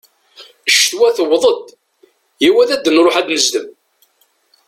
[0.71, 1.65] Ccetwa tewweḍ-d,
[2.43, 3.67] yaw ad nruḥ ad d-nezdem!